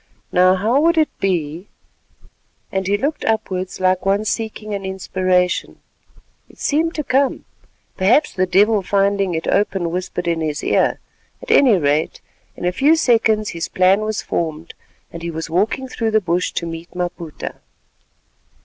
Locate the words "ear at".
10.63-11.51